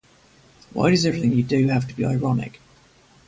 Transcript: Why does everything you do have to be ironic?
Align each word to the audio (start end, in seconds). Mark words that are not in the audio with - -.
Why 0.73 0.89
does 0.89 1.05
everything 1.05 1.33
you 1.33 1.43
do 1.43 1.67
have 1.67 1.87
to 1.87 1.95
be 1.95 2.03
ironic? 2.05 2.59